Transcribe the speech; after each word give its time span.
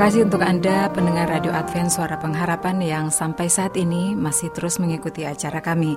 Kasih 0.00 0.24
untuk 0.24 0.40
Anda 0.40 0.88
pendengar 0.96 1.28
Radio 1.28 1.52
Advent 1.52 1.92
Suara 1.92 2.16
Pengharapan 2.16 2.80
yang 2.80 3.12
sampai 3.12 3.52
saat 3.52 3.76
ini 3.76 4.16
masih 4.16 4.48
terus 4.48 4.80
mengikuti 4.80 5.28
acara 5.28 5.60
kami. 5.60 5.92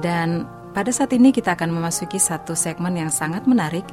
Dan 0.00 0.48
pada 0.72 0.88
saat 0.88 1.12
ini 1.12 1.36
kita 1.36 1.52
akan 1.52 1.68
memasuki 1.68 2.16
satu 2.16 2.56
segmen 2.56 2.96
yang 2.96 3.12
sangat 3.12 3.44
menarik 3.44 3.84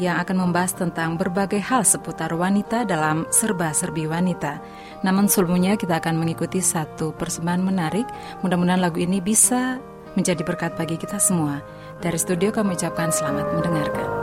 yang 0.00 0.16
akan 0.16 0.48
membahas 0.48 0.72
tentang 0.72 1.20
berbagai 1.20 1.60
hal 1.60 1.84
seputar 1.84 2.32
wanita 2.32 2.88
dalam 2.88 3.28
serba-serbi 3.28 4.08
wanita. 4.08 4.64
Namun 5.04 5.28
sebelumnya 5.28 5.76
kita 5.76 6.00
akan 6.00 6.16
mengikuti 6.16 6.64
satu 6.64 7.12
persembahan 7.12 7.60
menarik. 7.60 8.08
Mudah-mudahan 8.40 8.80
lagu 8.80 8.96
ini 8.96 9.20
bisa 9.20 9.76
menjadi 10.16 10.40
berkat 10.40 10.72
bagi 10.80 10.96
kita 10.96 11.20
semua. 11.20 11.60
Dari 12.00 12.16
studio 12.16 12.48
kami 12.48 12.80
ucapkan 12.80 13.12
selamat 13.12 13.60
mendengarkan. 13.60 14.21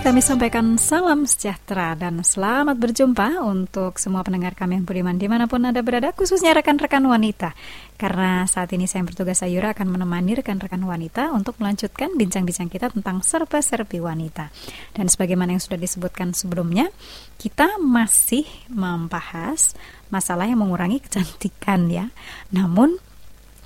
Kami 0.00 0.24
sampaikan 0.24 0.80
salam 0.80 1.28
sejahtera 1.28 1.92
dan 1.92 2.24
selamat 2.24 2.72
berjumpa 2.80 3.44
untuk 3.44 4.00
semua 4.00 4.24
pendengar 4.24 4.56
kami 4.56 4.80
yang 4.80 4.88
budiman 4.88 5.20
di 5.20 5.28
mana 5.28 5.44
pun 5.44 5.60
Anda 5.60 5.84
berada, 5.84 6.16
khususnya 6.16 6.56
rekan-rekan 6.56 7.04
wanita. 7.04 7.52
Karena 8.00 8.48
saat 8.48 8.72
ini 8.72 8.88
saya 8.88 9.04
bertugas 9.04 9.44
Ayura 9.44 9.76
akan 9.76 9.92
menemani 9.92 10.40
rekan-rekan 10.40 10.80
wanita 10.80 11.36
untuk 11.36 11.60
melanjutkan 11.60 12.16
bincang-bincang 12.16 12.72
kita 12.72 12.88
tentang 12.88 13.20
serba-serbi 13.20 14.00
wanita. 14.00 14.48
Dan 14.96 15.12
sebagaimana 15.12 15.52
yang 15.52 15.62
sudah 15.62 15.76
disebutkan 15.76 16.32
sebelumnya, 16.32 16.88
kita 17.36 17.76
masih 17.76 18.48
membahas 18.72 19.76
masalah 20.08 20.48
yang 20.48 20.64
mengurangi 20.64 21.04
kecantikan 21.04 21.92
ya. 21.92 22.08
Namun, 22.56 22.96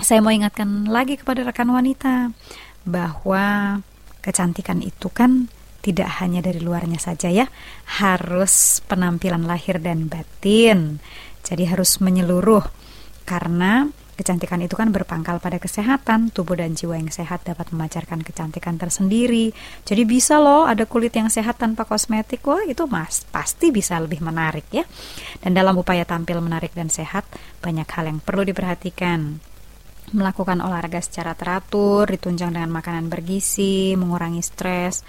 saya 0.02 0.18
mau 0.18 0.34
ingatkan 0.34 0.90
lagi 0.90 1.14
kepada 1.14 1.46
rekan 1.46 1.70
wanita 1.70 2.34
bahwa 2.82 3.78
kecantikan 4.18 4.82
itu 4.82 5.06
kan 5.14 5.46
tidak 5.84 6.08
hanya 6.24 6.40
dari 6.40 6.64
luarnya 6.64 6.96
saja 6.96 7.28
ya, 7.28 7.44
harus 8.00 8.80
penampilan 8.88 9.44
lahir 9.44 9.76
dan 9.84 10.08
batin. 10.08 11.04
Jadi 11.44 11.68
harus 11.68 12.00
menyeluruh 12.00 12.64
karena 13.28 13.84
kecantikan 14.16 14.62
itu 14.64 14.78
kan 14.78 14.94
berpangkal 14.94 15.42
pada 15.44 15.60
kesehatan, 15.60 16.32
tubuh 16.32 16.56
dan 16.56 16.72
jiwa 16.72 16.96
yang 16.96 17.12
sehat 17.12 17.44
dapat 17.44 17.68
memancarkan 17.74 18.24
kecantikan 18.24 18.80
tersendiri. 18.80 19.52
Jadi 19.84 20.02
bisa 20.08 20.40
loh 20.40 20.64
ada 20.64 20.88
kulit 20.88 21.12
yang 21.12 21.28
sehat 21.28 21.60
tanpa 21.60 21.84
kosmetik, 21.84 22.40
wah 22.48 22.64
itu 22.64 22.88
mas 22.88 23.28
pasti 23.28 23.68
bisa 23.68 24.00
lebih 24.00 24.24
menarik 24.24 24.64
ya. 24.72 24.88
Dan 25.44 25.52
dalam 25.52 25.76
upaya 25.76 26.08
tampil 26.08 26.40
menarik 26.40 26.72
dan 26.72 26.88
sehat, 26.88 27.28
banyak 27.60 27.84
hal 27.84 28.08
yang 28.08 28.18
perlu 28.24 28.46
diperhatikan 28.46 29.52
melakukan 30.14 30.62
olahraga 30.62 31.02
secara 31.02 31.34
teratur, 31.34 32.06
ditunjang 32.06 32.54
dengan 32.54 32.70
makanan 32.70 33.10
bergizi, 33.10 33.98
mengurangi 33.98 34.44
stres, 34.44 35.02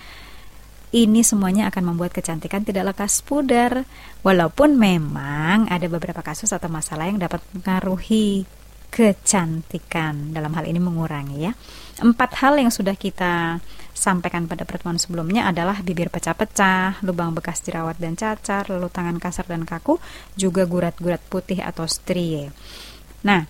ini 0.96 1.28
semuanya 1.28 1.68
akan 1.68 1.92
membuat 1.92 2.16
kecantikan 2.16 2.64
tidak 2.64 2.96
lekas 2.96 3.20
pudar. 3.20 3.84
Walaupun 4.24 4.80
memang 4.80 5.68
ada 5.68 5.92
beberapa 5.92 6.24
kasus 6.24 6.56
atau 6.56 6.72
masalah 6.72 7.12
yang 7.12 7.20
dapat 7.20 7.44
mengaruhi 7.52 8.48
kecantikan 8.88 10.32
dalam 10.32 10.56
hal 10.56 10.64
ini 10.64 10.80
mengurangi 10.80 11.52
ya. 11.52 11.52
Empat 12.00 12.40
hal 12.40 12.56
yang 12.64 12.72
sudah 12.72 12.96
kita 12.96 13.60
sampaikan 13.92 14.48
pada 14.48 14.64
pertemuan 14.64 14.96
sebelumnya 14.96 15.52
adalah 15.52 15.84
bibir 15.84 16.08
pecah-pecah, 16.08 17.04
lubang 17.04 17.36
bekas 17.36 17.60
jerawat 17.60 18.00
dan 18.00 18.16
cacar, 18.16 18.72
lalu 18.72 18.88
tangan 18.88 19.20
kasar 19.20 19.52
dan 19.52 19.68
kaku, 19.68 20.00
juga 20.40 20.64
gurat-gurat 20.64 21.20
putih 21.28 21.60
atau 21.60 21.84
strie. 21.92 22.56
Nah, 23.28 23.44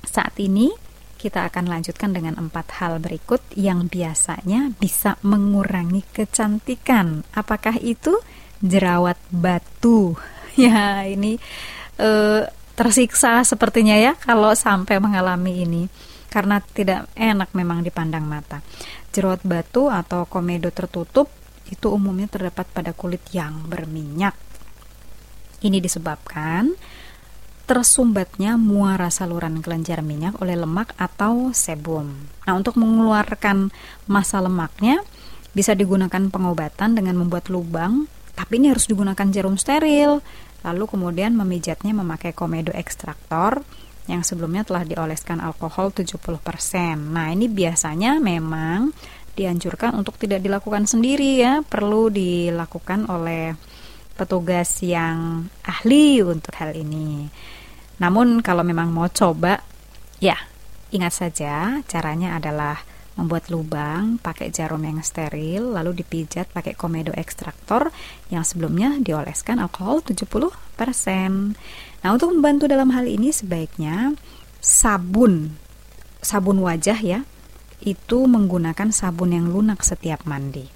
saat 0.00 0.32
ini 0.40 0.72
kita 1.20 1.52
akan 1.52 1.68
lanjutkan 1.68 2.16
dengan 2.16 2.40
empat 2.40 2.80
hal 2.80 2.96
berikut 2.96 3.44
yang 3.52 3.92
biasanya 3.92 4.72
bisa 4.80 5.20
mengurangi 5.20 6.00
kecantikan. 6.16 7.20
Apakah 7.36 7.76
itu 7.76 8.16
jerawat 8.64 9.20
batu? 9.28 10.16
Ya, 10.58 11.06
ini 11.06 11.38
eh, 11.94 12.42
tersiksa 12.74 13.46
sepertinya 13.46 13.94
ya 13.94 14.18
kalau 14.18 14.50
sampai 14.52 14.98
mengalami 14.98 15.62
ini 15.62 15.82
karena 16.26 16.58
tidak 16.58 17.06
enak 17.14 17.54
memang 17.54 17.86
dipandang 17.86 18.26
mata. 18.26 18.58
Jerawat 19.14 19.46
batu 19.46 19.86
atau 19.88 20.26
komedo 20.26 20.68
tertutup 20.74 21.30
itu 21.70 21.86
umumnya 21.86 22.26
terdapat 22.26 22.66
pada 22.74 22.90
kulit 22.90 23.22
yang 23.30 23.62
berminyak. 23.70 24.34
Ini 25.62 25.78
disebabkan 25.78 26.74
tersumbatnya 27.70 28.58
muara 28.58 29.14
saluran 29.14 29.62
kelenjar 29.62 30.02
minyak 30.02 30.34
oleh 30.42 30.58
lemak 30.58 30.90
atau 30.98 31.54
sebum. 31.54 32.10
Nah, 32.42 32.58
untuk 32.58 32.74
mengeluarkan 32.74 33.70
massa 34.10 34.42
lemaknya 34.42 34.98
bisa 35.54 35.78
digunakan 35.78 36.18
pengobatan 36.34 36.98
dengan 36.98 37.22
membuat 37.22 37.46
lubang, 37.46 38.10
tapi 38.34 38.58
ini 38.58 38.74
harus 38.74 38.90
digunakan 38.90 39.22
jarum 39.30 39.54
steril. 39.54 40.18
Lalu 40.66 40.84
kemudian 40.90 41.38
memijatnya 41.38 41.94
memakai 41.94 42.34
komedo 42.34 42.74
ekstraktor 42.74 43.62
yang 44.10 44.26
sebelumnya 44.26 44.66
telah 44.66 44.82
dioleskan 44.82 45.38
alkohol 45.38 45.94
70%. 45.94 46.18
Nah, 46.98 47.30
ini 47.30 47.46
biasanya 47.46 48.18
memang 48.18 48.90
dianjurkan 49.38 49.94
untuk 49.94 50.18
tidak 50.18 50.42
dilakukan 50.42 50.90
sendiri 50.90 51.38
ya, 51.38 51.62
perlu 51.62 52.10
dilakukan 52.10 53.06
oleh 53.06 53.54
petugas 54.18 54.82
yang 54.82 55.46
ahli 55.62 56.18
untuk 56.26 56.50
hal 56.58 56.74
ini. 56.74 57.30
Namun 58.00 58.40
kalau 58.40 58.64
memang 58.64 58.90
mau 58.90 59.06
coba, 59.12 59.60
ya 60.18 60.36
ingat 60.90 61.14
saja 61.14 61.78
caranya 61.86 62.40
adalah 62.40 62.82
membuat 63.20 63.52
lubang 63.52 64.16
pakai 64.16 64.48
jarum 64.48 64.80
yang 64.80 65.04
steril 65.04 65.76
lalu 65.76 66.00
dipijat 66.00 66.48
pakai 66.50 66.72
komedo 66.72 67.12
ekstraktor 67.12 67.92
yang 68.32 68.46
sebelumnya 68.46 68.96
dioleskan 68.96 69.60
alkohol 69.60 70.00
70%. 70.00 70.48
Nah, 72.00 72.10
untuk 72.16 72.32
membantu 72.32 72.64
dalam 72.64 72.88
hal 72.96 73.04
ini 73.04 73.28
sebaiknya 73.28 74.16
sabun 74.64 75.52
sabun 76.24 76.60
wajah 76.64 76.96
ya 77.00 77.20
itu 77.80 78.28
menggunakan 78.28 78.92
sabun 78.92 79.36
yang 79.36 79.48
lunak 79.48 79.80
setiap 79.80 80.28
mandi. 80.28 80.68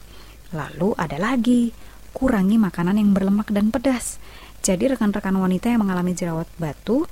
Lalu 0.57 0.97
ada 0.97 1.21
lagi, 1.21 1.69
kurangi 2.17 2.57
makanan 2.57 2.97
yang 2.97 3.13
berlemak 3.13 3.53
dan 3.53 3.69
pedas. 3.69 4.17
Jadi 4.65 4.97
rekan-rekan 4.97 5.37
wanita 5.37 5.69
yang 5.69 5.85
mengalami 5.85 6.17
jerawat 6.17 6.49
batu, 6.57 7.05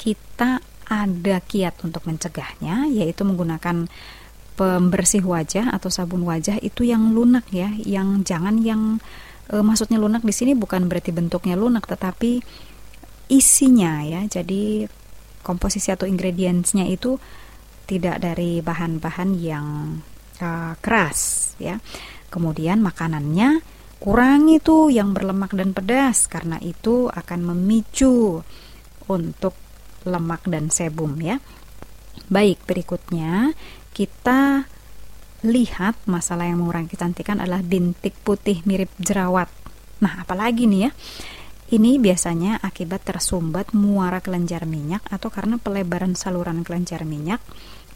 kita 0.00 0.64
ada 0.88 1.36
kiat 1.44 1.84
untuk 1.84 2.08
mencegahnya, 2.08 2.88
yaitu 2.88 3.20
menggunakan 3.28 3.84
pembersih 4.56 5.22
wajah 5.28 5.70
atau 5.76 5.92
sabun 5.92 6.24
wajah 6.24 6.56
itu 6.64 6.88
yang 6.88 7.12
lunak 7.12 7.44
ya, 7.52 7.68
yang 7.84 8.24
jangan 8.24 8.64
yang 8.64 8.96
e, 9.52 9.60
maksudnya 9.60 10.00
lunak 10.00 10.24
di 10.24 10.32
sini 10.32 10.56
bukan 10.56 10.88
berarti 10.88 11.12
bentuknya 11.12 11.54
lunak, 11.54 11.84
tetapi 11.84 12.40
isinya 13.28 14.00
ya. 14.00 14.24
Jadi 14.24 14.88
komposisi 15.44 15.92
atau 15.92 16.08
ingredientsnya 16.08 16.88
itu 16.88 17.20
tidak 17.88 18.20
dari 18.20 18.60
bahan-bahan 18.60 19.30
yang 19.40 19.96
uh, 20.44 20.76
keras 20.84 21.52
ya. 21.56 21.80
Kemudian 22.28 22.84
makanannya 22.84 23.64
kurangi 23.98 24.62
tuh 24.62 24.94
yang 24.94 25.10
berlemak 25.10 25.54
dan 25.54 25.74
pedas 25.74 26.30
karena 26.30 26.58
itu 26.62 27.10
akan 27.10 27.54
memicu 27.54 28.42
untuk 29.10 29.54
lemak 30.06 30.46
dan 30.46 30.70
sebum 30.70 31.18
ya. 31.18 31.42
Baik, 32.30 32.62
berikutnya 32.66 33.54
kita 33.94 34.66
lihat 35.46 35.94
masalah 36.10 36.50
yang 36.50 36.62
mengurangi 36.62 36.90
kecantikan 36.90 37.38
adalah 37.38 37.62
bintik 37.62 38.14
putih 38.26 38.62
mirip 38.66 38.90
jerawat. 38.98 39.46
Nah, 40.02 40.22
apalagi 40.22 40.66
nih 40.66 40.80
ya? 40.86 40.90
Ini 41.68 42.00
biasanya 42.00 42.64
akibat 42.64 43.04
tersumbat 43.04 43.76
muara 43.76 44.24
kelenjar 44.24 44.64
minyak 44.64 45.04
atau 45.12 45.28
karena 45.28 45.60
pelebaran 45.60 46.16
saluran 46.16 46.64
kelenjar 46.64 47.04
minyak 47.04 47.44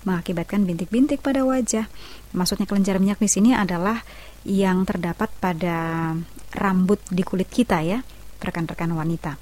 mengakibatkan 0.03 0.67
bintik-bintik 0.67 1.23
pada 1.23 1.47
wajah. 1.47 1.87
Maksudnya 2.35 2.67
kelenjar 2.67 2.99
minyak 2.99 3.23
di 3.23 3.29
sini 3.31 3.51
adalah 3.55 4.03
yang 4.43 4.83
terdapat 4.83 5.31
pada 5.39 6.11
rambut 6.55 6.99
di 7.09 7.23
kulit 7.23 7.49
kita 7.49 7.81
ya, 7.83 8.03
rekan-rekan 8.43 8.91
wanita. 8.93 9.39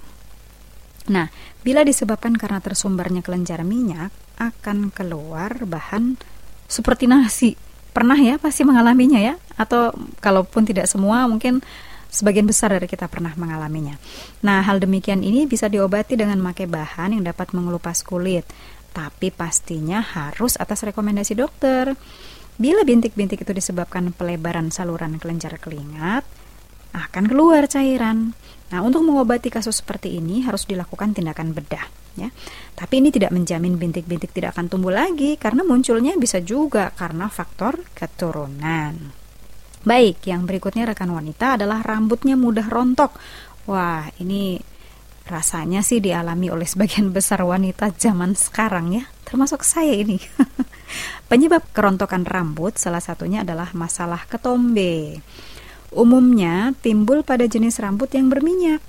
Nah, 1.10 1.26
bila 1.64 1.82
disebabkan 1.82 2.36
karena 2.36 2.60
tersumbarnya 2.60 3.24
kelenjar 3.24 3.64
minyak, 3.64 4.12
akan 4.36 4.92
keluar 4.92 5.64
bahan 5.64 6.16
seperti 6.68 7.08
nasi. 7.08 7.56
Pernah 7.90 8.16
ya 8.16 8.38
pasti 8.38 8.62
mengalaminya 8.62 9.18
ya? 9.18 9.34
Atau 9.58 9.90
kalaupun 10.22 10.62
tidak 10.68 10.86
semua, 10.86 11.26
mungkin 11.26 11.64
sebagian 12.10 12.44
besar 12.44 12.74
dari 12.74 12.90
kita 12.90 13.06
pernah 13.06 13.32
mengalaminya. 13.38 13.98
Nah, 14.42 14.62
hal 14.66 14.82
demikian 14.82 15.22
ini 15.22 15.46
bisa 15.46 15.70
diobati 15.70 16.18
dengan 16.18 16.38
memakai 16.42 16.66
bahan 16.66 17.16
yang 17.16 17.24
dapat 17.24 17.54
mengelupas 17.54 18.02
kulit. 18.02 18.46
Tapi 18.90 19.30
pastinya 19.30 20.02
harus 20.02 20.58
atas 20.58 20.82
rekomendasi 20.82 21.38
dokter. 21.38 21.94
Bila 22.60 22.84
bintik-bintik 22.84 23.40
itu 23.40 23.52
disebabkan 23.54 24.12
pelebaran 24.12 24.68
saluran 24.68 25.16
kelenjar 25.16 25.56
keringat, 25.56 26.26
akan 26.92 27.24
keluar 27.30 27.64
cairan. 27.70 28.34
Nah, 28.70 28.80
untuk 28.84 29.02
mengobati 29.02 29.50
kasus 29.50 29.82
seperti 29.82 30.18
ini 30.18 30.44
harus 30.46 30.66
dilakukan 30.66 31.14
tindakan 31.14 31.54
bedah 31.56 31.86
ya. 32.18 32.28
Tapi 32.74 33.02
ini 33.02 33.08
tidak 33.14 33.30
menjamin 33.34 33.78
bintik-bintik 33.78 34.34
tidak 34.34 34.56
akan 34.56 34.70
tumbuh 34.70 34.94
lagi 34.94 35.38
karena 35.38 35.62
munculnya 35.62 36.14
bisa 36.18 36.42
juga 36.42 36.90
karena 36.94 37.30
faktor 37.30 37.82
keturunan. 37.94 38.94
Baik, 39.80 40.28
yang 40.28 40.44
berikutnya 40.44 40.92
rekan 40.92 41.08
wanita 41.08 41.56
adalah 41.56 41.80
rambutnya 41.80 42.36
mudah 42.36 42.68
rontok. 42.68 43.16
Wah, 43.64 44.04
ini 44.20 44.60
rasanya 45.28 45.84
sih 45.84 46.02
dialami 46.02 46.50
oleh 46.50 46.66
sebagian 46.66 47.12
besar 47.14 47.44
wanita 47.44 47.92
zaman 47.94 48.34
sekarang 48.34 48.96
ya, 48.96 49.04
termasuk 49.26 49.62
saya 49.62 49.94
ini. 49.94 50.18
Penyebab 51.30 51.62
kerontokan 51.70 52.26
rambut 52.26 52.74
salah 52.76 52.98
satunya 52.98 53.46
adalah 53.46 53.70
masalah 53.72 54.26
ketombe. 54.26 55.22
Umumnya 55.90 56.74
timbul 56.82 57.26
pada 57.26 57.46
jenis 57.46 57.78
rambut 57.82 58.10
yang 58.14 58.30
berminyak 58.30 58.82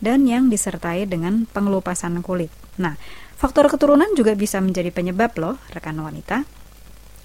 dan 0.00 0.28
yang 0.28 0.48
disertai 0.52 1.08
dengan 1.08 1.48
pengelupasan 1.48 2.20
kulit. 2.20 2.52
Nah, 2.76 2.96
faktor 3.36 3.68
keturunan 3.72 4.08
juga 4.12 4.36
bisa 4.36 4.60
menjadi 4.60 4.92
penyebab 4.92 5.32
loh, 5.40 5.56
rekan 5.72 5.96
wanita. 5.96 6.44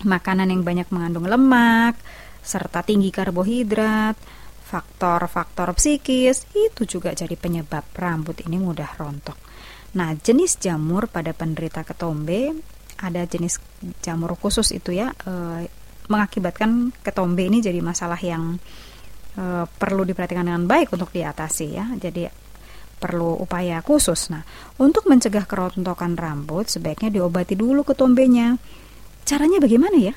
Makanan 0.07 0.49
yang 0.49 0.63
banyak 0.63 0.87
mengandung 0.89 1.27
lemak, 1.27 1.99
serta 2.41 2.81
tinggi 2.81 3.13
karbohidrat, 3.13 4.17
faktor-faktor 4.71 5.75
psikis 5.75 6.47
itu 6.55 6.87
juga 6.87 7.11
jadi 7.11 7.35
penyebab 7.35 7.83
rambut 7.91 8.39
ini 8.47 8.55
mudah 8.55 8.95
rontok. 8.95 9.35
Nah, 9.99 10.15
jenis 10.15 10.55
jamur 10.63 11.11
pada 11.11 11.35
penderita 11.35 11.83
ketombe 11.83 12.55
ada 13.03 13.27
jenis 13.27 13.59
jamur 13.99 14.39
khusus 14.39 14.71
itu 14.71 14.95
ya 14.95 15.11
e, 15.11 15.67
mengakibatkan 16.07 16.95
ketombe 17.03 17.43
ini 17.43 17.59
jadi 17.59 17.83
masalah 17.83 18.15
yang 18.23 18.55
e, 19.35 19.67
perlu 19.67 20.07
diperhatikan 20.07 20.47
dengan 20.47 20.63
baik 20.63 20.95
untuk 20.95 21.11
diatasi 21.11 21.67
ya. 21.75 21.91
Jadi 21.99 22.31
perlu 22.95 23.43
upaya 23.43 23.83
khusus. 23.83 24.31
Nah, 24.31 24.47
untuk 24.79 25.11
mencegah 25.11 25.43
kerontokan 25.43 26.15
rambut 26.15 26.71
sebaiknya 26.71 27.11
diobati 27.11 27.59
dulu 27.59 27.83
ketombenya. 27.83 28.55
Caranya 29.27 29.59
bagaimana 29.59 29.99
ya? 29.99 30.15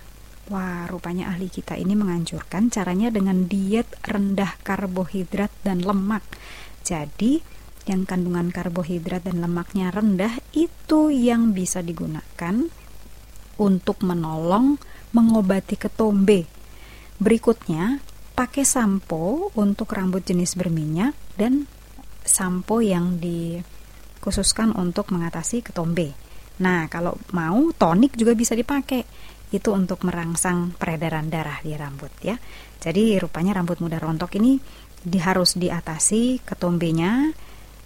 Wah, 0.52 0.84
rupanya 0.84 1.32
ahli 1.32 1.48
kita 1.48 1.72
ini 1.72 1.96
menganjurkan 1.96 2.68
caranya 2.68 3.08
dengan 3.08 3.48
diet 3.48 3.88
rendah 4.04 4.60
karbohidrat 4.60 5.48
dan 5.64 5.80
lemak. 5.80 6.20
Jadi, 6.84 7.40
yang 7.88 8.04
kandungan 8.04 8.52
karbohidrat 8.52 9.24
dan 9.24 9.40
lemaknya 9.40 9.88
rendah 9.88 10.36
itu 10.52 11.08
yang 11.08 11.56
bisa 11.56 11.80
digunakan 11.80 12.60
untuk 13.56 14.04
menolong 14.04 14.76
mengobati 15.16 15.80
ketombe. 15.80 16.44
Berikutnya, 17.16 18.04
pakai 18.36 18.68
sampo 18.68 19.48
untuk 19.56 19.96
rambut 19.96 20.28
jenis 20.28 20.60
berminyak 20.60 21.16
dan 21.40 21.64
sampo 22.20 22.84
yang 22.84 23.16
dikhususkan 23.16 24.76
untuk 24.76 25.08
mengatasi 25.08 25.64
ketombe. 25.64 26.12
Nah, 26.60 26.86
kalau 26.92 27.18
mau 27.32 27.72
tonik 27.74 28.14
juga 28.14 28.36
bisa 28.36 28.52
dipakai 28.52 29.02
itu 29.54 29.70
untuk 29.70 30.02
merangsang 30.02 30.74
peredaran 30.74 31.30
darah 31.30 31.62
di 31.62 31.78
rambut 31.78 32.10
ya. 32.18 32.34
Jadi 32.82 33.14
rupanya 33.22 33.54
rambut 33.54 33.78
mudah 33.78 34.02
rontok 34.02 34.34
ini 34.42 34.58
di, 34.98 35.22
harus 35.22 35.54
diatasi 35.54 36.42
ketombenya 36.42 37.30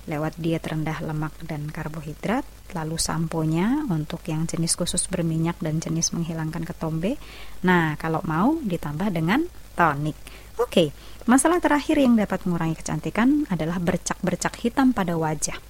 lewat 0.09 0.41
diet 0.41 0.65
rendah 0.65 1.05
lemak 1.05 1.37
dan 1.45 1.69
karbohidrat, 1.69 2.73
lalu 2.73 2.97
samponya 2.97 3.85
untuk 3.93 4.25
yang 4.25 4.49
jenis 4.49 4.73
khusus 4.73 5.05
berminyak 5.05 5.61
dan 5.61 5.85
jenis 5.85 6.17
menghilangkan 6.17 6.65
ketombe. 6.65 7.21
Nah, 7.69 7.93
kalau 8.01 8.25
mau 8.25 8.57
ditambah 8.65 9.13
dengan 9.13 9.45
tonik. 9.77 10.17
Oke, 10.57 10.97
masalah 11.29 11.61
terakhir 11.61 12.01
yang 12.01 12.17
dapat 12.17 12.49
mengurangi 12.49 12.81
kecantikan 12.81 13.45
adalah 13.53 13.77
bercak-bercak 13.79 14.57
hitam 14.65 14.97
pada 14.97 15.15
wajah. 15.15 15.61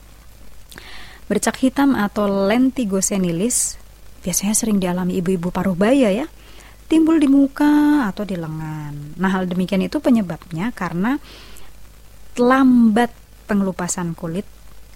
Bercak 1.29 1.61
hitam 1.61 1.93
atau 1.99 2.25
lentigosenilis 2.25 3.77
biasanya 4.29 4.53
sering 4.53 4.77
dialami 4.77 5.17
ibu-ibu 5.25 5.49
paruh 5.49 5.73
baya 5.73 6.13
ya 6.13 6.29
timbul 6.85 7.17
di 7.17 7.29
muka 7.29 8.09
atau 8.13 8.29
di 8.29 8.37
lengan. 8.37 9.17
Nah, 9.17 9.31
hal 9.33 9.49
demikian 9.49 9.81
itu 9.85 10.01
penyebabnya 10.05 10.69
karena 10.77 11.17
lambat 12.37 13.09
pengelupasan 13.49 14.13
kulit 14.13 14.45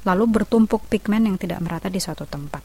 lalu 0.05 0.29
bertumpuk 0.29 0.85
pigmen 0.93 1.33
yang 1.33 1.37
tidak 1.41 1.65
merata 1.65 1.89
di 1.89 1.97
suatu 1.97 2.29
tempat. 2.29 2.61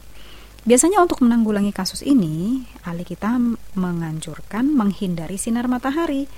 Biasanya 0.68 1.00
untuk 1.00 1.24
menanggulangi 1.24 1.72
kasus 1.72 2.04
ini, 2.04 2.66
ahli 2.84 3.06
kita 3.06 3.40
menganjurkan 3.78 4.68
menghindari 4.68 5.40
sinar 5.40 5.70
matahari. 5.70 6.28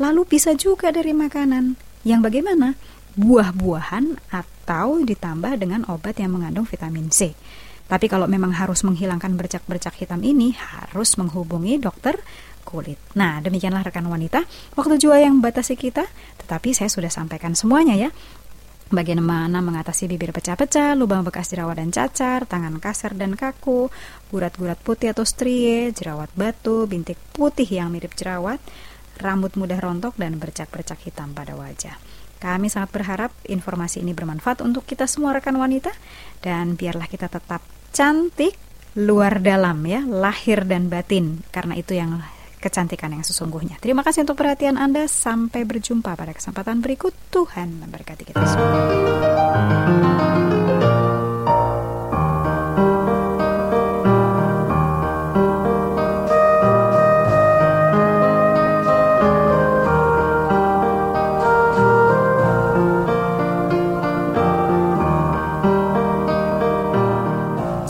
Lalu 0.00 0.24
bisa 0.24 0.56
juga 0.56 0.88
dari 0.88 1.12
makanan. 1.12 1.76
Yang 2.06 2.20
bagaimana? 2.30 2.78
Buah-buahan 3.18 4.32
atau 4.32 5.02
ditambah 5.02 5.60
dengan 5.60 5.84
obat 5.92 6.16
yang 6.16 6.38
mengandung 6.38 6.64
vitamin 6.64 7.10
C. 7.12 7.36
Tapi 7.86 8.10
kalau 8.10 8.26
memang 8.26 8.50
harus 8.50 8.82
menghilangkan 8.82 9.38
bercak-bercak 9.38 9.94
hitam 9.94 10.18
ini, 10.26 10.54
harus 10.58 11.14
menghubungi 11.14 11.78
dokter 11.78 12.18
kulit. 12.66 12.98
Nah, 13.14 13.38
demikianlah 13.38 13.86
rekan 13.86 14.10
wanita, 14.10 14.42
waktu 14.74 14.98
jua 14.98 15.22
yang 15.22 15.38
batasi 15.38 15.78
kita, 15.78 16.02
tetapi 16.42 16.74
saya 16.74 16.90
sudah 16.90 17.08
sampaikan 17.08 17.54
semuanya 17.54 17.94
ya. 17.94 18.10
Bagaimana 18.86 19.58
mengatasi 19.62 20.06
bibir 20.06 20.30
pecah-pecah, 20.30 20.94
lubang 20.94 21.26
bekas 21.26 21.50
jerawat 21.50 21.78
dan 21.78 21.90
cacar, 21.90 22.46
tangan 22.46 22.78
kasar 22.78 23.18
dan 23.18 23.34
kaku, 23.34 23.90
gurat-gurat 24.30 24.78
putih 24.78 25.10
atau 25.10 25.26
strie, 25.26 25.90
jerawat 25.90 26.30
batu, 26.38 26.86
bintik 26.86 27.18
putih 27.34 27.66
yang 27.66 27.90
mirip 27.90 28.14
jerawat, 28.14 28.62
rambut 29.18 29.58
mudah 29.58 29.82
rontok, 29.82 30.14
dan 30.14 30.38
bercak-bercak 30.38 31.02
hitam 31.02 31.34
pada 31.34 31.58
wajah. 31.58 31.98
Kami 32.38 32.70
sangat 32.70 32.94
berharap 32.94 33.34
informasi 33.50 34.06
ini 34.06 34.14
bermanfaat 34.14 34.62
untuk 34.62 34.86
kita 34.86 35.10
semua 35.10 35.34
rekan 35.34 35.56
wanita 35.56 35.90
dan 36.44 36.76
biarlah 36.78 37.08
kita 37.08 37.26
tetap 37.32 37.64
cantik 37.96 38.52
luar 39.00 39.40
dalam 39.40 39.80
ya, 39.88 40.04
lahir 40.04 40.68
dan 40.68 40.92
batin. 40.92 41.40
Karena 41.48 41.80
itu 41.80 41.96
yang 41.96 42.20
kecantikan 42.60 43.08
yang 43.16 43.24
sesungguhnya. 43.24 43.80
Terima 43.80 44.04
kasih 44.04 44.28
untuk 44.28 44.36
perhatian 44.36 44.76
Anda. 44.76 45.08
Sampai 45.08 45.64
berjumpa 45.64 46.12
pada 46.12 46.36
kesempatan 46.36 46.84
berikut. 46.84 47.16
Tuhan 47.32 47.80
memberkati 47.80 48.22
kita 48.28 48.44
semua. 48.44 48.76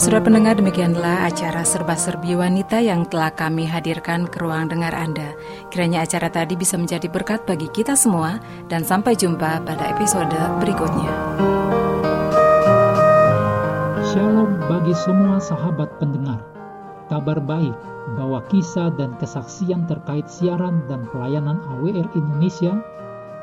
Saudara 0.07 0.23
pendengar 0.23 0.55
demikianlah 0.55 1.27
acara 1.27 1.67
serba-serbi 1.67 2.31
wanita 2.39 2.79
yang 2.79 3.03
telah 3.11 3.27
kami 3.27 3.67
hadirkan 3.67 4.23
ke 4.23 4.39
ruang 4.39 4.71
dengar 4.71 4.95
Anda. 4.95 5.35
Kiranya 5.67 6.07
acara 6.07 6.31
tadi 6.31 6.55
bisa 6.55 6.79
menjadi 6.79 7.11
berkat 7.11 7.43
bagi 7.43 7.67
kita 7.67 7.91
semua 7.91 8.39
dan 8.71 8.87
sampai 8.87 9.19
jumpa 9.19 9.67
pada 9.67 9.83
episode 9.91 10.31
berikutnya. 10.63 11.11
Shalom 14.15 14.55
bagi 14.71 14.95
semua 14.95 15.43
sahabat 15.43 15.99
pendengar. 15.99 16.39
Kabar 17.11 17.43
baik 17.43 17.75
bahwa 18.15 18.39
kisah 18.47 18.95
dan 18.95 19.11
kesaksian 19.19 19.91
terkait 19.91 20.31
siaran 20.31 20.87
dan 20.87 21.03
pelayanan 21.11 21.59
AWR 21.75 22.07
Indonesia 22.15 22.79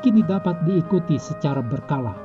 kini 0.01 0.25
dapat 0.25 0.57
diikuti 0.65 1.21
secara 1.21 1.61
berkala 1.61 2.24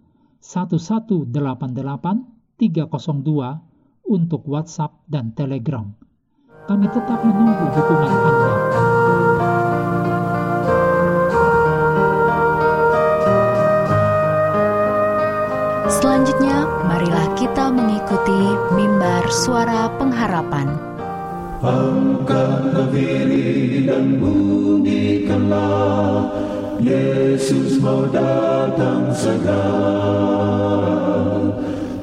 1188 0.41 1.29
302 2.57 3.61
untuk 4.09 4.41
WhatsApp 4.49 4.97
dan 5.05 5.37
Telegram. 5.37 5.85
Kami 6.65 6.89
tetap 6.89 7.21
menunggu 7.21 7.69
dukungan 7.77 8.09
Anda. 8.09 8.57
Selanjutnya, 15.89 16.65
marilah 16.89 17.37
kita 17.37 17.69
mengikuti 17.69 18.41
mimbar 18.73 19.29
suara 19.29 19.93
pengharapan. 20.01 20.73
Angkat 21.61 22.89
diri 22.89 23.85
dan 23.85 24.17
bunyikanlah 24.17 26.25
Yesus 26.81 27.77
mau 27.77 28.09
datang 28.09 29.13
segera. 29.13 29.85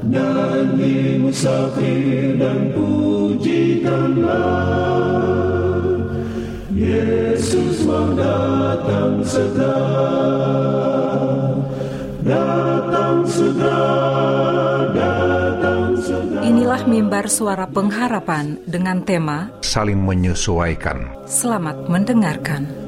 Nyanyi 0.07 1.19
musafir 1.19 2.39
dan 2.39 2.71
pujikanlah. 2.71 4.39
Yesus 6.71 7.83
mau 7.83 8.15
datang 8.15 9.19
segera 9.27 10.39
Datang 12.23 13.27
segera. 13.27 13.83
Inilah 16.47 16.87
mimbar 16.87 17.27
suara 17.27 17.67
pengharapan 17.67 18.63
dengan 18.63 19.03
tema 19.03 19.51
Saling 19.59 19.99
menyesuaikan. 19.99 21.27
Selamat 21.27 21.91
mendengarkan 21.91 22.88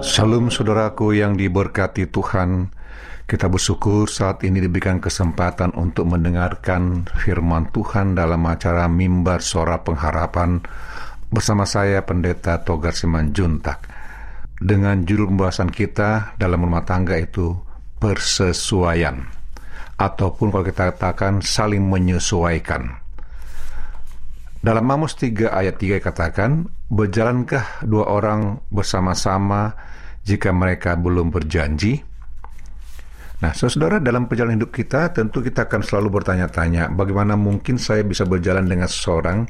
Salam 0.00 0.48
saudaraku 0.48 1.14
yang 1.14 1.36
diberkati 1.36 2.08
Tuhan. 2.08 2.72
Kita 3.28 3.46
bersyukur 3.46 4.10
saat 4.10 4.42
ini 4.42 4.58
diberikan 4.58 4.98
kesempatan 4.98 5.70
untuk 5.78 6.10
mendengarkan 6.10 7.06
firman 7.06 7.70
Tuhan 7.70 8.18
dalam 8.18 8.42
acara 8.42 8.90
Mimbar 8.90 9.38
Suara 9.38 9.78
Pengharapan 9.86 10.58
bersama 11.30 11.62
saya 11.62 12.02
Pendeta 12.02 12.58
Togar 12.66 12.90
Simanjuntak. 12.90 13.86
Dengan 14.58 15.06
judul 15.06 15.30
pembahasan 15.30 15.70
kita 15.70 16.34
dalam 16.36 16.66
rumah 16.66 16.82
tangga 16.82 17.14
itu 17.16 17.54
persesuaian 18.02 19.24
ataupun 20.00 20.48
kalau 20.50 20.64
kita 20.64 20.96
katakan 20.96 21.44
saling 21.44 21.84
menyesuaikan. 21.84 22.98
Dalam 24.60 24.84
Amos 24.92 25.16
3 25.16 25.52
ayat 25.52 25.76
3 25.76 26.00
katakan, 26.00 26.68
Berjalankah 26.90 27.86
dua 27.86 28.10
orang 28.10 28.66
bersama-sama 28.66 29.70
jika 30.26 30.50
mereka 30.50 30.98
belum 30.98 31.30
berjanji? 31.30 32.02
Nah, 33.40 33.56
saudara, 33.56 34.02
dalam 34.02 34.28
perjalanan 34.28 34.60
hidup 34.60 34.74
kita, 34.74 35.16
tentu 35.16 35.40
kita 35.40 35.64
akan 35.64 35.80
selalu 35.80 36.20
bertanya-tanya, 36.20 36.92
bagaimana 36.92 37.40
mungkin 37.40 37.80
saya 37.80 38.04
bisa 38.04 38.28
berjalan 38.28 38.68
dengan 38.68 38.84
seseorang 38.84 39.48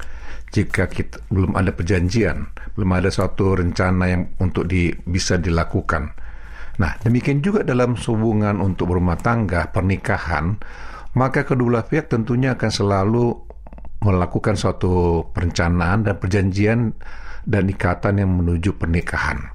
jika 0.55 0.87
kita 0.87 1.19
belum 1.27 1.59
ada 1.59 1.75
perjanjian, 1.75 2.47
belum 2.79 2.91
ada 2.95 3.11
suatu 3.11 3.59
rencana 3.59 4.05
yang 4.07 4.23
untuk 4.39 4.71
di, 4.71 4.95
bisa 4.95 5.43
dilakukan. 5.43 6.07
Nah, 6.79 6.93
demikian 7.03 7.43
juga 7.43 7.67
dalam 7.67 7.99
hubungan 7.99 8.63
untuk 8.63 8.95
berumah 8.95 9.19
tangga, 9.19 9.67
pernikahan, 9.75 10.55
maka 11.19 11.43
kedua 11.43 11.83
pihak 11.83 12.07
tentunya 12.15 12.55
akan 12.55 12.71
selalu 12.71 13.27
melakukan 14.07 14.55
suatu 14.55 15.27
perencanaan 15.35 16.07
dan 16.07 16.15
perjanjian 16.15 16.95
dan 17.47 17.69
ikatan 17.69 18.21
yang 18.21 18.31
menuju 18.33 18.77
pernikahan. 18.77 19.53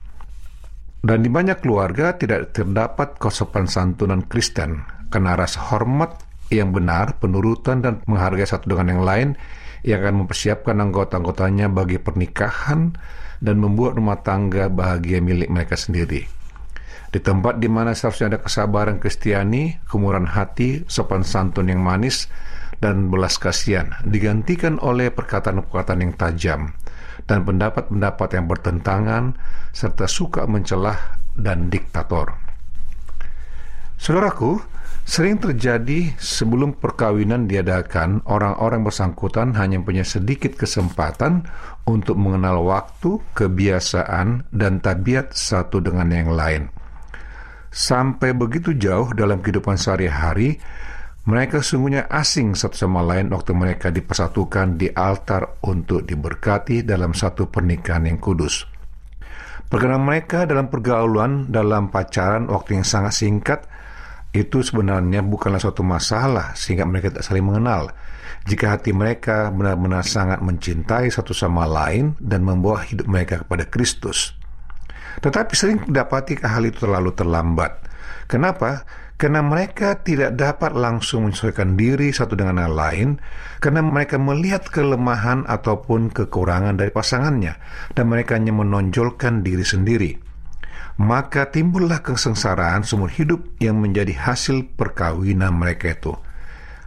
Dan 1.06 1.22
di 1.22 1.30
banyak 1.30 1.62
keluarga 1.62 2.18
tidak 2.18 2.58
terdapat 2.58 3.22
kesopan 3.22 3.70
santunan 3.70 4.26
Kristen 4.26 4.82
karena 5.14 5.38
rasa 5.38 5.62
hormat 5.70 6.18
yang 6.50 6.74
benar, 6.74 7.18
penurutan 7.22 7.82
dan 7.82 8.02
menghargai 8.10 8.46
satu 8.46 8.74
dengan 8.74 8.98
yang 8.98 9.04
lain 9.06 9.30
yang 9.86 10.02
akan 10.02 10.26
mempersiapkan 10.26 10.78
anggota-anggotanya 10.82 11.70
bagi 11.70 12.02
pernikahan 12.02 12.98
dan 13.38 13.56
membuat 13.62 14.02
rumah 14.02 14.18
tangga 14.26 14.66
bahagia 14.66 15.22
milik 15.22 15.50
mereka 15.54 15.78
sendiri. 15.78 16.26
Di 17.14 17.22
tempat 17.22 17.62
di 17.62 17.70
mana 17.70 17.94
seharusnya 17.94 18.36
ada 18.36 18.40
kesabaran 18.42 18.98
Kristiani, 18.98 19.78
kemurahan 19.86 20.26
hati, 20.26 20.84
sopan 20.90 21.22
santun 21.22 21.70
yang 21.70 21.86
manis, 21.86 22.28
dan 22.84 23.08
belas 23.08 23.40
kasihan 23.40 23.94
digantikan 24.04 24.82
oleh 24.84 25.08
perkataan-perkataan 25.14 26.02
yang 26.04 26.14
tajam 26.18 26.62
dan 27.24 27.48
pendapat-pendapat 27.48 28.30
yang 28.36 28.46
bertentangan 28.52 29.24
serta 29.72 30.06
suka 30.12 30.44
mencelah 30.44 31.20
dan 31.36 31.72
diktator. 31.72 32.36
Saudaraku, 33.96 34.60
sering 35.08 35.40
terjadi 35.40 36.14
sebelum 36.20 36.76
perkawinan 36.76 37.48
diadakan, 37.48 38.20
orang-orang 38.28 38.84
bersangkutan 38.84 39.56
hanya 39.56 39.80
punya 39.80 40.04
sedikit 40.04 40.60
kesempatan 40.60 41.48
untuk 41.88 42.20
mengenal 42.20 42.60
waktu, 42.68 43.24
kebiasaan, 43.32 44.52
dan 44.52 44.84
tabiat 44.84 45.32
satu 45.32 45.80
dengan 45.80 46.12
yang 46.12 46.36
lain. 46.36 46.68
Sampai 47.72 48.32
begitu 48.32 48.76
jauh 48.76 49.12
dalam 49.12 49.44
kehidupan 49.44 49.76
sehari-hari, 49.76 50.60
mereka 51.26 51.66
sungguhnya 51.66 52.06
asing 52.06 52.54
satu 52.54 52.78
sama 52.78 53.02
lain 53.02 53.34
waktu 53.34 53.58
mereka 53.58 53.90
dipersatukan 53.90 54.78
di 54.78 54.94
altar 54.94 55.58
untuk 55.66 56.06
diberkati 56.06 56.86
dalam 56.86 57.18
satu 57.18 57.50
pernikahan 57.50 58.06
yang 58.06 58.22
kudus. 58.22 58.70
Perkenalan 59.66 60.06
mereka 60.06 60.46
dalam 60.46 60.70
pergaulan, 60.70 61.50
dalam 61.50 61.90
pacaran 61.90 62.46
waktu 62.46 62.78
yang 62.78 62.86
sangat 62.86 63.18
singkat, 63.18 63.60
itu 64.38 64.62
sebenarnya 64.62 65.26
bukanlah 65.26 65.58
suatu 65.58 65.82
masalah 65.82 66.54
sehingga 66.54 66.86
mereka 66.86 67.10
tidak 67.10 67.26
saling 67.26 67.48
mengenal. 67.50 67.90
Jika 68.46 68.78
hati 68.78 68.94
mereka 68.94 69.50
benar-benar 69.50 70.06
sangat 70.06 70.46
mencintai 70.46 71.10
satu 71.10 71.34
sama 71.34 71.66
lain 71.66 72.14
dan 72.22 72.46
membawa 72.46 72.86
hidup 72.86 73.10
mereka 73.10 73.42
kepada 73.42 73.66
Kristus. 73.66 74.38
Tetapi 75.26 75.54
sering 75.58 75.90
dapati 75.90 76.38
hal 76.38 76.70
itu 76.70 76.86
terlalu 76.86 77.18
terlambat. 77.18 77.82
Kenapa? 78.30 78.86
Karena 79.16 79.40
mereka 79.40 80.04
tidak 80.04 80.36
dapat 80.36 80.76
langsung 80.76 81.28
menyesuaikan 81.28 81.80
diri 81.80 82.12
satu 82.12 82.36
dengan 82.36 82.68
yang 82.68 82.76
lain, 82.76 83.10
karena 83.64 83.80
mereka 83.80 84.20
melihat 84.20 84.68
kelemahan 84.68 85.48
ataupun 85.48 86.12
kekurangan 86.12 86.76
dari 86.76 86.92
pasangannya, 86.92 87.56
dan 87.96 88.06
mereka 88.12 88.36
hanya 88.36 88.52
menonjolkan 88.52 89.40
diri 89.40 89.64
sendiri. 89.64 90.12
Maka 91.00 91.52
timbullah 91.52 92.00
kesengsaraan 92.00 92.88
seumur 92.88 93.12
hidup 93.12 93.60
yang 93.60 93.80
menjadi 93.80 94.16
hasil 94.16 94.76
perkawinan 94.80 95.52
mereka 95.52 95.92
itu. 95.92 96.16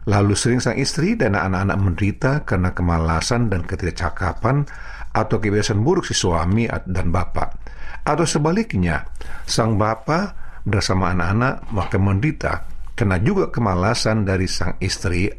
Lalu 0.08 0.32
sering 0.32 0.60
sang 0.64 0.80
istri 0.80 1.20
dan 1.20 1.36
anak-anak 1.36 1.76
menderita 1.76 2.32
karena 2.48 2.72
kemalasan 2.72 3.52
dan 3.52 3.68
ketidakcakapan 3.68 4.64
atau 5.12 5.36
kebiasaan 5.36 5.84
buruk 5.84 6.08
si 6.08 6.16
suami 6.16 6.64
dan 6.88 7.12
bapak. 7.12 7.60
Atau 8.08 8.24
sebaliknya, 8.24 9.04
sang 9.44 9.76
bapak 9.76 10.37
bersama 10.64 11.14
anak-anak 11.14 11.54
maka 11.70 11.96
menderita 12.00 12.52
kena 12.98 13.22
juga 13.22 13.54
kemalasan 13.54 14.26
dari 14.26 14.50
sang 14.50 14.74
istri 14.82 15.30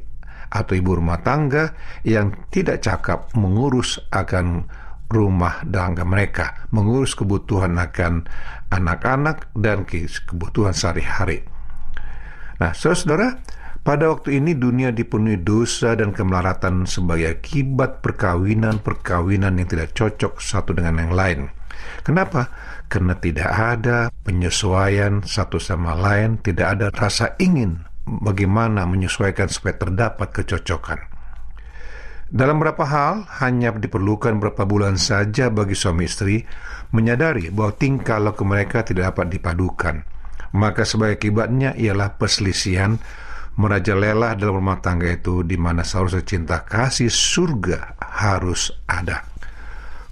atau 0.50 0.74
ibu 0.74 0.98
rumah 0.98 1.22
tangga 1.22 1.76
yang 2.08 2.48
tidak 2.50 2.82
cakap 2.82 3.30
mengurus 3.38 4.02
akan 4.10 4.66
rumah 5.10 5.66
tangga 5.66 6.06
mereka, 6.06 6.70
mengurus 6.70 7.18
kebutuhan 7.18 7.76
akan 7.82 8.30
anak-anak 8.70 9.50
dan 9.58 9.84
kebutuhan 9.84 10.74
sehari-hari. 10.74 11.42
Nah, 12.62 12.72
saudara, 12.78 13.42
pada 13.82 14.12
waktu 14.12 14.38
ini 14.38 14.54
dunia 14.54 14.94
dipenuhi 14.94 15.42
dosa 15.42 15.98
dan 15.98 16.14
kemelaratan 16.14 16.86
sebagai 16.86 17.42
akibat 17.42 18.06
perkawinan-perkawinan 18.06 19.58
yang 19.58 19.68
tidak 19.68 19.98
cocok 19.98 20.38
satu 20.38 20.78
dengan 20.78 21.02
yang 21.02 21.14
lain. 21.16 21.40
Kenapa? 22.06 22.52
Karena 22.90 23.14
tidak 23.14 23.54
ada 23.54 24.10
penyesuaian 24.26 25.22
satu 25.22 25.62
sama 25.62 25.94
lain, 25.94 26.42
tidak 26.42 26.68
ada 26.74 26.88
rasa 26.90 27.38
ingin 27.38 27.86
bagaimana 28.10 28.90
menyesuaikan 28.90 29.46
supaya 29.46 29.78
terdapat 29.78 30.34
kecocokan. 30.34 30.98
Dalam 32.30 32.62
beberapa 32.62 32.86
hal, 32.86 33.26
hanya 33.42 33.74
diperlukan 33.74 34.38
beberapa 34.38 34.66
bulan 34.66 34.98
saja 34.98 35.50
bagi 35.50 35.74
suami 35.74 36.06
istri 36.06 36.46
menyadari 36.90 37.54
bahwa 37.54 37.74
tingkah 37.78 38.18
laku 38.18 38.46
mereka 38.46 38.82
tidak 38.86 39.14
dapat 39.14 39.38
dipadukan. 39.38 40.06
Maka 40.54 40.82
sebagai 40.82 41.22
akibatnya 41.22 41.78
ialah 41.78 42.18
perselisihan 42.18 42.98
merajalela 43.58 44.34
dalam 44.34 44.66
rumah 44.66 44.82
tangga 44.82 45.14
itu 45.14 45.46
di 45.46 45.58
mana 45.62 45.86
seharusnya 45.86 46.26
cinta 46.26 46.66
kasih 46.66 47.14
surga 47.14 48.02
harus 48.02 48.74
ada. 48.90 49.29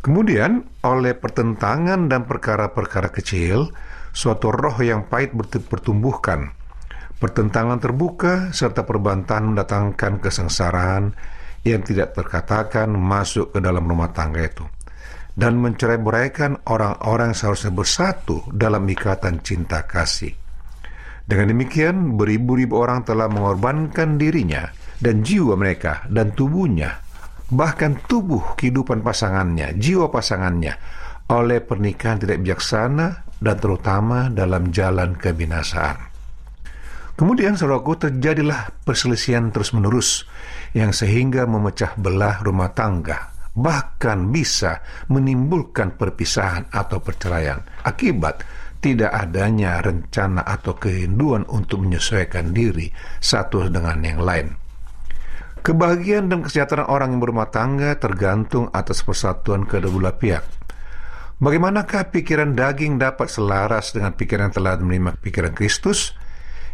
Kemudian, 0.08 0.64
oleh 0.88 1.20
pertentangan 1.20 2.08
dan 2.08 2.24
perkara-perkara 2.24 3.12
kecil, 3.12 3.76
suatu 4.16 4.56
roh 4.56 4.80
yang 4.80 5.12
pahit 5.12 5.36
bertumbuhkan. 5.68 6.56
Pertentangan 7.20 7.76
terbuka 7.76 8.56
serta 8.56 8.88
perbantahan 8.88 9.52
mendatangkan 9.52 10.24
kesengsaraan 10.24 11.12
yang 11.68 11.84
tidak 11.84 12.16
terkatakan 12.16 12.88
masuk 12.96 13.52
ke 13.52 13.60
dalam 13.60 13.84
rumah 13.84 14.08
tangga 14.16 14.48
itu 14.48 14.64
dan 15.36 15.60
mencerai-beraikan 15.60 16.66
orang-orang 16.72 17.36
seharusnya 17.36 17.76
bersatu 17.76 18.48
dalam 18.56 18.88
ikatan 18.88 19.44
cinta 19.44 19.84
kasih. 19.84 20.32
Dengan 21.28 21.52
demikian, 21.52 22.16
beribu-ribu 22.16 22.80
orang 22.80 23.04
telah 23.04 23.28
mengorbankan 23.28 24.16
dirinya 24.16 24.72
dan 25.04 25.20
jiwa 25.20 25.60
mereka 25.60 26.08
dan 26.08 26.32
tubuhnya 26.32 27.07
bahkan 27.48 27.96
tubuh 28.08 28.56
kehidupan 28.60 29.00
pasangannya, 29.00 29.76
jiwa 29.80 30.12
pasangannya, 30.12 30.76
oleh 31.32 31.60
pernikahan 31.64 32.24
tidak 32.24 32.44
bijaksana 32.44 33.28
dan 33.40 33.56
terutama 33.60 34.28
dalam 34.32 34.72
jalan 34.72 35.16
kebinasaan. 35.16 36.08
Kemudian 37.18 37.58
saudaraku 37.58 37.98
terjadilah 37.98 38.86
perselisihan 38.86 39.50
terus-menerus 39.50 40.30
yang 40.78 40.94
sehingga 40.94 41.50
memecah 41.50 41.98
belah 41.98 42.46
rumah 42.46 42.70
tangga, 42.78 43.34
bahkan 43.58 44.30
bisa 44.30 44.86
menimbulkan 45.10 45.98
perpisahan 45.98 46.70
atau 46.70 47.02
perceraian 47.02 47.58
akibat 47.82 48.46
tidak 48.78 49.10
adanya 49.10 49.82
rencana 49.82 50.46
atau 50.46 50.78
kerinduan 50.78 51.42
untuk 51.50 51.82
menyesuaikan 51.82 52.54
diri 52.54 52.94
satu 53.18 53.66
dengan 53.66 53.98
yang 54.06 54.22
lain. 54.22 54.67
Kebahagiaan 55.64 56.32
dan 56.32 56.46
kesejahteraan 56.46 56.90
orang 56.90 57.18
yang 57.18 57.22
berumah 57.22 57.50
tangga 57.50 57.98
tergantung 57.98 58.70
atas 58.72 59.04
persatuan 59.04 59.68
kedua 59.68 59.92
belah 59.92 60.16
pihak. 60.16 60.44
Bagaimanakah 61.38 62.10
pikiran 62.10 62.58
daging 62.58 62.98
dapat 62.98 63.30
selaras 63.30 63.94
dengan 63.94 64.18
pikiran 64.18 64.50
yang 64.50 64.56
telah 64.58 64.74
menerima 64.82 65.22
pikiran 65.22 65.54
Kristus? 65.54 66.18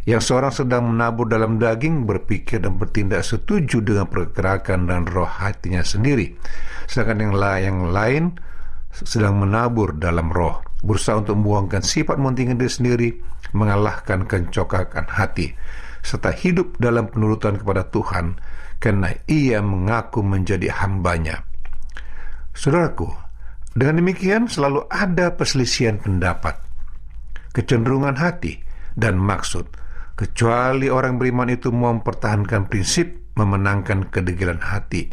Yang 0.04 0.28
seorang 0.28 0.52
sedang 0.52 0.88
menabur 0.88 1.28
dalam 1.28 1.56
daging 1.56 2.04
berpikir 2.04 2.60
dan 2.60 2.76
bertindak 2.76 3.24
setuju 3.24 3.80
dengan 3.80 4.04
pergerakan 4.04 4.84
dan 4.84 5.08
roh 5.08 5.28
hatinya 5.28 5.80
sendiri. 5.80 6.36
Sedangkan 6.84 7.28
yang, 7.28 7.34
yang 7.60 7.78
lain 7.88 8.36
sedang 8.92 9.40
menabur 9.40 9.96
dalam 9.96 10.28
roh, 10.28 10.60
berusaha 10.84 11.18
untuk 11.18 11.40
membuangkan 11.40 11.80
sifat 11.80 12.20
mementingkan 12.20 12.60
diri 12.60 12.72
sendiri, 12.72 13.08
mengalahkan 13.56 14.28
kencokakan 14.28 15.08
hati, 15.08 15.56
serta 16.04 16.30
hidup 16.36 16.76
dalam 16.76 17.08
penurutan 17.08 17.56
kepada 17.56 17.88
Tuhan, 17.88 18.36
karena 18.84 19.16
ia 19.24 19.64
mengaku 19.64 20.20
menjadi 20.20 20.68
hambanya. 20.84 21.40
Saudaraku, 22.52 23.08
dengan 23.72 24.04
demikian 24.04 24.44
selalu 24.44 24.84
ada 24.92 25.32
perselisihan 25.32 25.96
pendapat, 25.96 26.60
kecenderungan 27.56 28.20
hati, 28.20 28.60
dan 28.92 29.16
maksud, 29.16 29.64
kecuali 30.20 30.92
orang 30.92 31.16
beriman 31.16 31.48
itu 31.48 31.72
mempertahankan 31.72 32.68
prinsip 32.68 33.24
memenangkan 33.40 34.12
kedegilan 34.12 34.60
hati 34.60 35.08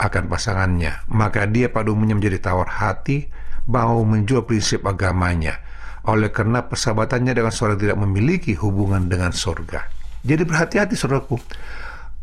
akan 0.00 0.24
pasangannya, 0.32 1.04
maka 1.12 1.44
dia 1.44 1.68
pada 1.68 1.92
umumnya 1.92 2.16
menjadi 2.16 2.40
tawar 2.40 2.72
hati, 2.72 3.28
mau 3.68 4.00
menjual 4.00 4.48
prinsip 4.48 4.82
agamanya, 4.88 5.60
oleh 6.08 6.32
karena 6.32 6.64
persahabatannya 6.64 7.36
dengan 7.36 7.52
seorang 7.52 7.78
tidak 7.84 7.98
memiliki 8.00 8.56
hubungan 8.56 9.12
dengan 9.12 9.36
sorga. 9.36 9.86
Jadi 10.24 10.42
berhati-hati 10.42 10.94
saudaraku, 10.98 11.36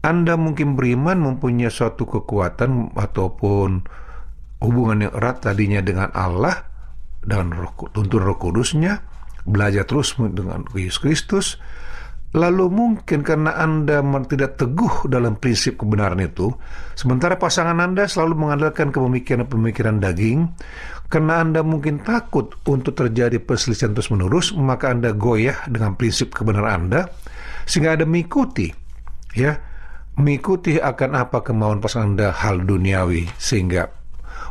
Anda 0.06 0.38
mungkin 0.38 0.78
beriman 0.78 1.18
mempunyai 1.18 1.74
suatu 1.74 2.06
kekuatan 2.06 2.94
ataupun 2.94 3.70
hubungan 4.62 5.10
yang 5.10 5.14
erat 5.18 5.42
tadinya 5.42 5.82
dengan 5.82 6.14
Allah 6.14 6.62
dan 7.26 7.50
roh, 7.50 7.74
tuntun 7.90 8.22
roh 8.22 8.38
kudusnya, 8.38 9.02
belajar 9.50 9.90
terus 9.90 10.14
dengan 10.14 10.62
Yesus 10.78 11.02
Kristus, 11.02 11.48
Lalu 12.36 12.68
mungkin 12.68 13.24
karena 13.24 13.56
Anda 13.56 14.04
tidak 14.28 14.60
teguh 14.60 15.08
dalam 15.08 15.40
prinsip 15.40 15.80
kebenaran 15.80 16.20
itu, 16.20 16.52
sementara 16.92 17.40
pasangan 17.40 17.80
Anda 17.80 18.12
selalu 18.12 18.36
mengandalkan 18.36 18.92
kepemikiran-pemikiran 18.92 20.04
daging, 20.04 20.52
karena 21.08 21.40
Anda 21.40 21.64
mungkin 21.64 22.04
takut 22.04 22.60
untuk 22.68 23.00
terjadi 23.00 23.40
perselisihan 23.40 23.96
terus-menerus, 23.96 24.52
maka 24.52 24.92
Anda 24.92 25.16
goyah 25.16 25.64
dengan 25.72 25.96
prinsip 25.96 26.36
kebenaran 26.36 26.92
Anda, 26.92 27.08
sehingga 27.64 27.96
Anda 27.96 28.04
mengikuti, 28.04 28.68
ya, 29.32 29.56
mengikuti 30.16 30.80
akan 30.80 31.12
apa 31.16 31.44
kemauan 31.44 31.84
pasangan 31.84 32.16
Anda 32.16 32.30
hal 32.32 32.64
duniawi, 32.64 33.28
sehingga 33.36 33.92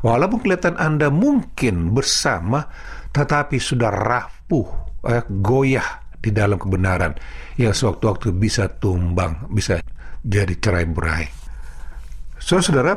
walaupun 0.04 0.44
kelihatan 0.44 0.76
Anda 0.76 1.08
mungkin 1.08 1.96
bersama, 1.96 2.68
tetapi 3.12 3.56
sudah 3.56 3.88
rapuh, 3.88 4.68
eh, 5.08 5.24
goyah 5.28 6.04
di 6.20 6.32
dalam 6.32 6.56
kebenaran 6.56 7.12
yang 7.60 7.72
sewaktu-waktu 7.76 8.32
bisa 8.36 8.68
tumbang, 8.80 9.48
bisa 9.52 9.80
jadi 10.24 10.56
cerai 10.56 10.88
berai. 10.88 11.24
Saudara-saudara, 12.40 12.92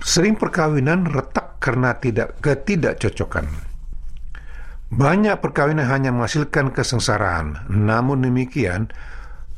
sering 0.00 0.36
perkawinan 0.36 1.04
retak 1.08 1.60
karena 1.60 1.96
tidak 2.00 2.40
ketidakcocokan. 2.40 3.46
Banyak 4.90 5.38
perkawinan 5.38 5.86
hanya 5.86 6.10
menghasilkan 6.10 6.74
kesengsaraan. 6.74 7.70
Namun 7.70 8.26
demikian, 8.26 8.90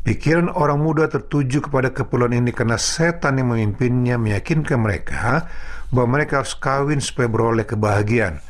pikiran 0.02 0.50
orang 0.52 0.82
muda 0.82 1.06
tertuju 1.06 1.66
kepada 1.66 1.94
keperluan 1.94 2.34
ini 2.34 2.50
karena 2.50 2.78
setan 2.78 3.38
yang 3.38 3.54
memimpinnya 3.54 4.18
meyakinkan 4.18 4.78
mereka 4.78 5.46
bahwa 5.94 6.18
mereka 6.18 6.42
harus 6.42 6.54
kawin 6.58 6.98
supaya 6.98 7.30
beroleh 7.30 7.66
kebahagiaan. 7.66 8.42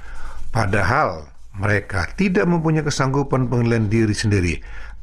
Padahal 0.52 1.28
mereka 1.56 2.08
tidak 2.16 2.48
mempunyai 2.48 2.84
kesanggupan 2.84 3.48
pengendalian 3.48 3.88
diri 3.92 4.14
sendiri 4.16 4.54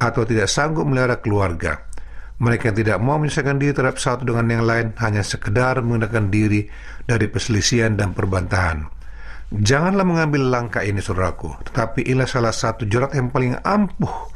atau 0.02 0.26
tidak 0.26 0.50
sanggup 0.50 0.88
melihara 0.90 1.22
keluarga. 1.22 1.86
Mereka 2.40 2.72
tidak 2.72 3.04
mau 3.04 3.20
menyelesaikan 3.20 3.60
diri 3.60 3.76
terhadap 3.76 4.00
satu 4.00 4.24
dengan 4.24 4.48
yang 4.48 4.64
lain 4.64 4.88
hanya 5.04 5.28
sekedar 5.28 5.84
menggunakan 5.84 6.32
diri 6.32 6.72
dari 7.04 7.28
perselisihan 7.28 8.00
dan 8.00 8.16
perbantahan. 8.16 8.88
Janganlah 9.50 10.06
mengambil 10.08 10.48
langkah 10.48 10.86
ini 10.86 11.04
saudaraku, 11.04 11.52
tetapi 11.68 12.08
inilah 12.08 12.30
salah 12.30 12.54
satu 12.54 12.88
jerat 12.88 13.18
yang 13.18 13.34
paling 13.34 13.60
ampuh 13.66 14.32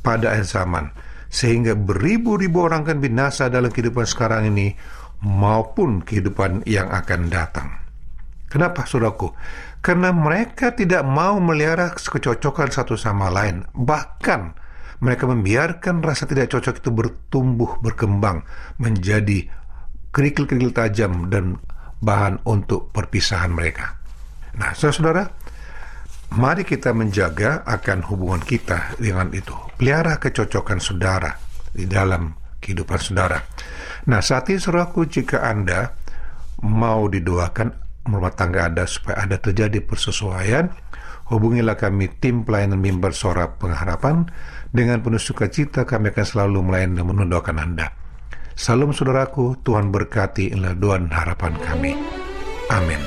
pada 0.00 0.32
akhir 0.32 0.48
zaman, 0.48 0.94
sehingga 1.32 1.72
beribu-ribu 1.72 2.68
orang 2.68 2.84
akan 2.84 3.00
binasa 3.00 3.48
dalam 3.48 3.72
kehidupan 3.72 4.04
sekarang 4.04 4.52
ini 4.52 4.76
maupun 5.24 6.04
kehidupan 6.04 6.68
yang 6.68 6.92
akan 6.92 7.32
datang. 7.32 7.80
Kenapa 8.52 8.84
saudaraku? 8.84 9.32
karena 9.82 10.14
mereka 10.14 10.70
tidak 10.72 11.02
mau 11.02 11.42
melihara 11.42 11.90
kecocokan 11.90 12.70
satu 12.70 12.94
sama 12.94 13.28
lain. 13.28 13.66
Bahkan 13.74 14.40
mereka 15.02 15.26
membiarkan 15.26 15.98
rasa 15.98 16.30
tidak 16.30 16.54
cocok 16.54 16.78
itu 16.78 16.90
bertumbuh, 16.94 17.82
berkembang 17.82 18.46
menjadi 18.78 19.50
kerikil-kerikil 20.14 20.70
tajam 20.70 21.26
dan 21.26 21.58
bahan 21.98 22.38
untuk 22.46 22.94
perpisahan 22.94 23.50
mereka. 23.50 23.98
Nah, 24.54 24.70
saudara-saudara, 24.78 25.26
mari 26.38 26.62
kita 26.62 26.94
menjaga 26.94 27.66
akan 27.66 28.06
hubungan 28.06 28.42
kita 28.46 28.94
dengan 29.02 29.34
itu. 29.34 29.54
Pelihara 29.82 30.14
kecocokan 30.14 30.78
saudara 30.78 31.34
di 31.74 31.90
dalam 31.90 32.30
kehidupan 32.62 33.02
saudara. 33.02 33.42
Nah, 34.06 34.22
saat 34.22 34.46
ini 34.46 34.62
saudaraku, 34.62 35.10
jika 35.10 35.42
Anda 35.42 35.90
mau 36.62 37.10
didoakan 37.10 37.98
rumah 38.06 38.30
tangga 38.30 38.70
Anda 38.70 38.86
supaya 38.86 39.26
ada 39.26 39.42
terjadi 39.42 39.82
persesuaian, 39.82 40.70
hubungilah 41.34 41.74
kami 41.74 42.14
tim 42.22 42.46
pelayanan 42.46 42.78
mimbar 42.78 43.10
suara 43.10 43.58
pengharapan. 43.58 44.30
Dengan 44.70 45.02
penuh 45.02 45.18
sukacita 45.18 45.82
kami 45.82 46.14
akan 46.14 46.26
selalu 46.30 46.62
melayani 46.62 47.02
dan 47.02 47.06
mendoakan 47.10 47.58
Anda. 47.58 47.90
Salam 48.54 48.94
saudaraku, 48.94 49.66
Tuhan 49.66 49.90
berkati 49.90 50.54
inilah 50.54 50.78
doa 50.78 50.94
dan 51.02 51.10
harapan 51.10 51.58
kami. 51.58 51.98
Amin. 52.70 53.02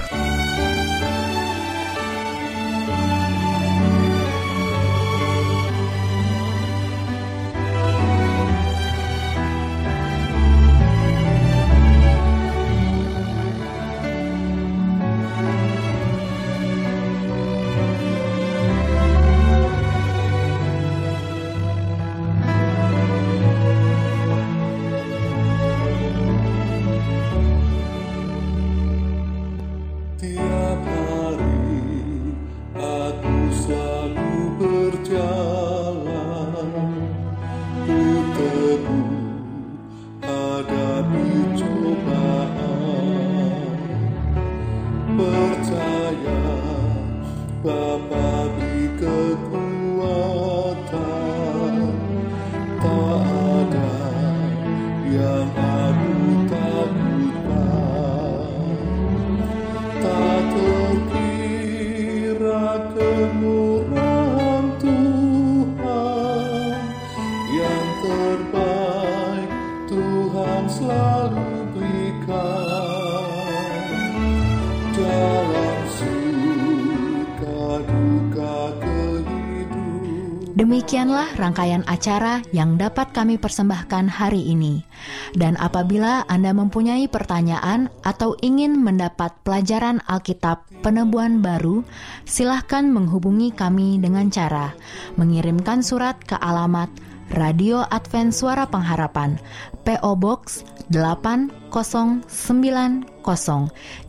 Demikianlah 80.85 81.33
rangkaian 81.41 81.81
acara 81.89 82.45
yang 82.53 82.77
dapat 82.77 83.09
kami 83.09 83.41
persembahkan 83.41 84.05
hari 84.05 84.53
ini. 84.53 84.85
Dan 85.33 85.57
apabila 85.57 86.29
Anda 86.29 86.53
mempunyai 86.53 87.09
pertanyaan 87.09 87.89
atau 88.05 88.37
ingin 88.45 88.85
mendapat 88.85 89.33
pelajaran 89.41 90.05
Alkitab 90.05 90.61
penebuan 90.85 91.41
baru, 91.41 91.81
silahkan 92.29 92.85
menghubungi 92.85 93.49
kami 93.49 93.97
dengan 93.97 94.29
cara 94.29 94.77
mengirimkan 95.17 95.81
surat 95.81 96.21
ke 96.21 96.37
alamat 96.37 96.93
Radio 97.33 97.81
Advent 97.89 98.37
Suara 98.37 98.69
Pengharapan, 98.69 99.41
PO 99.89 100.13
Box 100.21 100.61
8090, 100.93 102.29